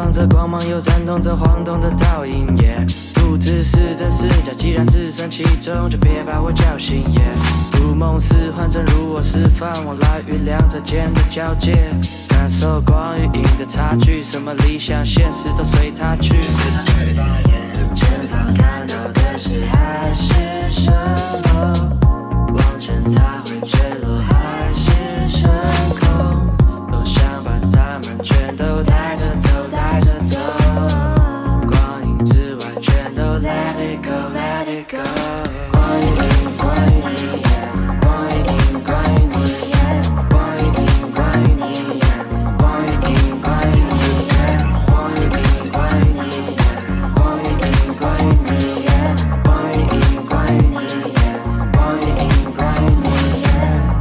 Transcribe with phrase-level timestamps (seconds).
[0.00, 2.56] 放着光芒，又闪动着晃动的倒影。
[3.16, 7.04] 不知是真是假，既然置身其中，就别把我叫醒。
[7.72, 11.74] 如梦似幻，正如我释放，往来于两者间的交界，
[12.30, 16.32] 感受光与影的差距，什么理想现实都随它去。
[17.94, 20.32] 前方看到的是海市
[20.70, 20.90] 蜃
[21.52, 21.74] 楼，
[22.54, 25.50] 往前它会坠落还是升
[26.00, 26.48] 空？
[26.90, 29.49] 多想把它们全都带着走，
[33.40, 33.48] 于你，
[36.58, 36.76] 关于
[37.08, 37.16] 你，
[38.00, 38.50] 关于你，关于你，
[40.28, 41.52] 关于你，关于你，
[43.40, 43.58] 关于
[47.40, 47.42] 你，
[47.98, 48.22] 关于你，
[50.20, 50.30] 关
[51.96, 52.20] 于你，
[52.56, 53.08] 关于你。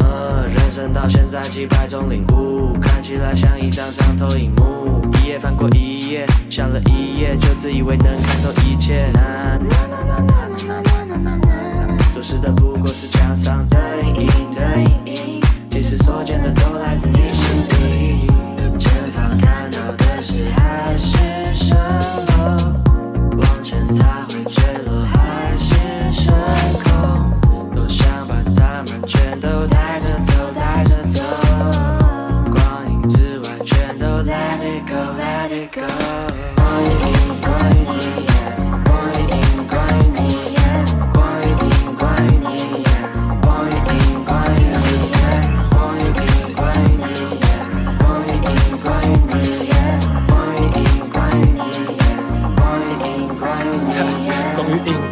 [0.00, 5.02] 呃，人生到现在几百种领悟，看起来像一张张投影幕。
[5.20, 9.10] 一页翻过一页，想了一夜，就自以为能看透一切。
[12.14, 14.57] 都是的，不过是墙上的影。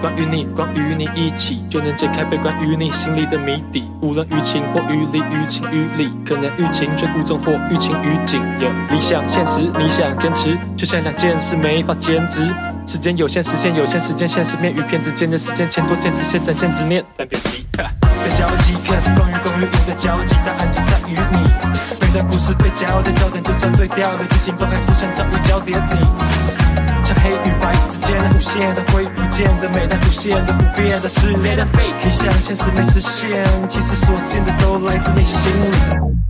[0.00, 3.90] 关于，你，关于你一起就能解开被关于你心里的谜底。
[4.02, 8.40] 无论于情或于理，于情于理，可能于情却故纵或于情于景。
[8.60, 12.46] 有理想、现实，你想坚持，就像两件事没法兼职。
[12.86, 21.38] 时间有限，实现有限，时间现实面与骗之间的时间，钱多坚持些展现执念，但别急，别焦急，看是关于关于影的交集，答案就在于你。
[22.00, 26.55] 每段故事对焦的焦点，就算对调的剧情，都还是想找一焦点你。
[27.26, 36.25] 黑与白之间的无限的会不见的每代浮现的不变的是 let it fake，你想现实没实现，其实所见的都来自内心里。